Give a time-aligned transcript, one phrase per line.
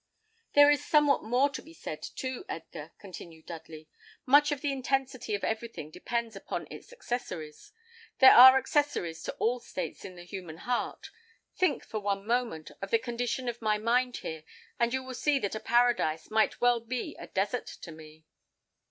[0.53, 3.87] "There is somewhat more to be said, too, Edgar," continued Dudley.
[4.25, 7.71] "Much of the intensity of everything depends upon its accessories.
[8.17, 11.11] There are accessories to all states in the human heart.
[11.55, 14.43] Think, for one moment, of the condition of my mind here,
[14.79, 18.25] and you will see that a paradise might well be a desert to me."